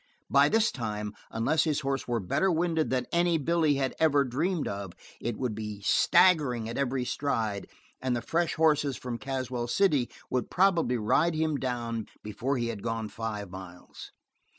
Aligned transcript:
By 0.31 0.49
this 0.49 0.71
time, 0.71 1.13
unless 1.29 1.63
his 1.65 1.81
horse 1.81 2.07
were 2.07 2.19
better 2.19 2.51
winded 2.51 2.89
than 2.89 3.05
any 3.11 3.37
that 3.37 3.45
Billy 3.45 3.75
had 3.75 3.93
ever 3.99 4.23
dreamed 4.23 4.67
of, 4.67 4.93
it 5.19 5.37
would 5.37 5.53
be 5.53 5.79
staggering 5.81 6.67
at 6.67 6.75
every 6.75 7.05
stride, 7.05 7.67
and 8.01 8.15
the 8.15 8.21
fresh 8.23 8.55
horses 8.55 8.97
from 8.97 9.19
Caswell 9.19 9.67
City 9.67 10.09
would 10.27 10.49
probably 10.49 10.97
ride 10.97 11.35
him 11.35 11.55
down 11.55 12.07
before 12.23 12.57
he 12.57 12.69
had 12.69 12.81
gone 12.81 13.09
five 13.09 13.51
miles. 13.51 14.11